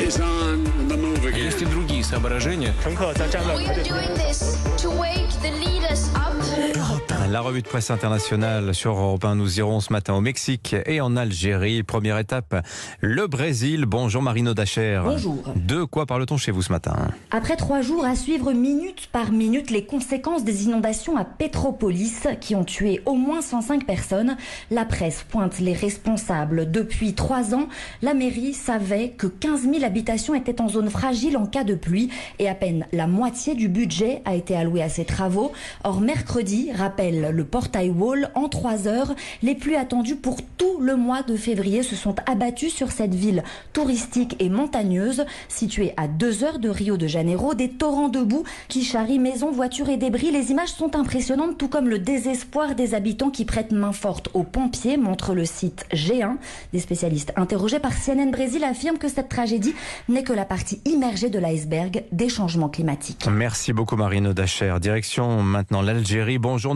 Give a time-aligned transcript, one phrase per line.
[0.00, 2.74] Есть и другие соображения.
[7.30, 9.36] La revue de presse internationale sur Europe 1.
[9.36, 11.84] Nous irons ce matin au Mexique et en Algérie.
[11.84, 12.66] Première étape,
[12.98, 13.84] le Brésil.
[13.86, 15.00] Bonjour Marino Dacher.
[15.04, 15.44] Bonjour.
[15.54, 16.96] De quoi parle-t-on chez vous ce matin?
[17.30, 22.56] Après trois jours à suivre minute par minute les conséquences des inondations à Petropolis qui
[22.56, 24.36] ont tué au moins 105 personnes,
[24.72, 26.68] la presse pointe les responsables.
[26.72, 27.68] Depuis trois ans,
[28.02, 32.10] la mairie savait que 15 000 habitations étaient en zone fragile en cas de pluie
[32.40, 35.52] et à peine la moitié du budget a été alloué à ces travaux.
[35.84, 40.96] Or, mercredi, rappelle le portail Wall, en trois heures, les pluies attendues pour tout le
[40.96, 46.44] mois de février se sont abattues sur cette ville touristique et montagneuse située à deux
[46.44, 47.54] heures de Rio de Janeiro.
[47.54, 50.30] Des torrents de boue qui charrient maisons, voitures et débris.
[50.30, 54.42] Les images sont impressionnantes, tout comme le désespoir des habitants qui prêtent main forte aux
[54.42, 56.36] pompiers, montre le site G1.
[56.72, 59.74] Des spécialistes interrogés par CNN Brésil affirment que cette tragédie
[60.08, 63.26] n'est que la partie immergée de l'iceberg des changements climatiques.
[63.30, 64.76] Merci beaucoup Marino Dacher.
[64.80, 66.38] Direction maintenant l'Algérie.
[66.38, 66.74] Bonjour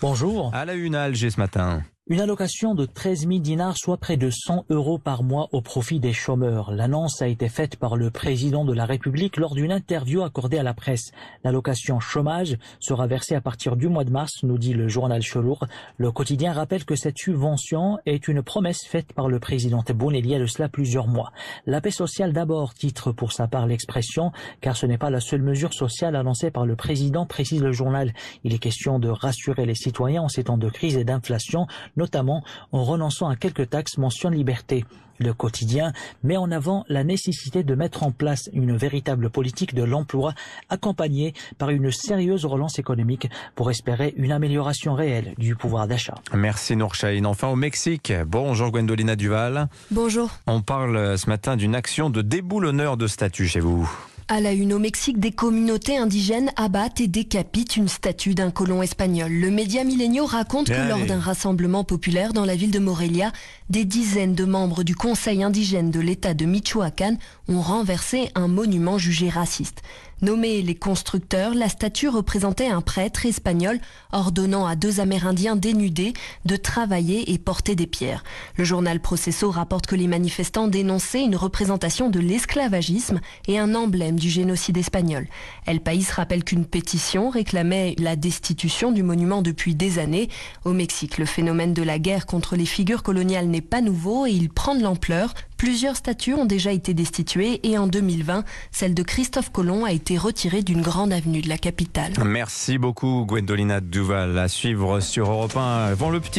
[0.00, 0.50] Bonjour.
[0.54, 1.82] À la une à Alger ce matin.
[2.06, 6.00] Une allocation de 13 000 dinars, soit près de 100 euros par mois au profit
[6.00, 6.70] des chômeurs.
[6.70, 10.62] L'annonce a été faite par le président de la République lors d'une interview accordée à
[10.62, 11.12] la presse.
[11.44, 15.64] L'allocation chômage sera versée à partir du mois de mars, nous dit le journal Chelour.
[15.96, 20.26] Le quotidien rappelle que cette subvention est une promesse faite par le président Tebboune il
[20.26, 21.32] y a de cela plusieurs mois.
[21.64, 25.40] La paix sociale d'abord, titre pour sa part l'expression, car ce n'est pas la seule
[25.40, 28.12] mesure sociale annoncée par le président, précise le journal.
[28.42, 31.66] Il est question de rassurer les citoyens en ces temps de crise et d'inflation
[31.96, 32.42] notamment
[32.72, 34.84] en renonçant à quelques taxes mention liberté.
[35.18, 35.92] Le quotidien
[36.22, 40.34] met en avant la nécessité de mettre en place une véritable politique de l'emploi
[40.70, 46.16] accompagnée par une sérieuse relance économique pour espérer une amélioration réelle du pouvoir d'achat.
[46.32, 47.26] Merci Nourchaïn.
[47.26, 48.12] Enfin au Mexique.
[48.26, 49.68] Bonjour Gwendolina Duval.
[49.90, 50.30] Bonjour.
[50.46, 53.88] On parle ce matin d'une action de déboulonneur de statue chez vous.
[54.26, 58.82] À la une au Mexique, des communautés indigènes abattent et décapitent une statue d'un colon
[58.82, 59.30] espagnol.
[59.30, 63.32] Le média Milenio raconte que lors d'un rassemblement populaire dans la ville de Morelia,
[63.68, 67.18] des dizaines de membres du Conseil indigène de l'État de Michoacán
[67.48, 69.82] ont renversé un monument jugé raciste.
[70.22, 73.80] Nommés les constructeurs, la statue représentait un prêtre espagnol
[74.12, 76.14] ordonnant à deux Amérindiens dénudés
[76.44, 78.24] de travailler et porter des pierres.
[78.56, 84.18] Le journal Processo rapporte que les manifestants dénonçaient une représentation de l'esclavagisme et un emblème
[84.18, 85.26] du génocide espagnol.
[85.66, 90.28] El País rappelle qu'une pétition réclamait la destitution du monument depuis des années.
[90.64, 94.30] Au Mexique, le phénomène de la guerre contre les figures coloniales n'est pas nouveau et
[94.30, 95.34] il prend de l'ampleur.
[95.64, 100.18] Plusieurs statues ont déjà été destituées et en 2020, celle de Christophe Colomb a été
[100.18, 102.12] retirée d'une grande avenue de la capitale.
[102.22, 104.36] Merci beaucoup Gwendolina Duval.
[104.36, 105.86] À suivre sur Europe 1.
[105.86, 106.32] Avant le petit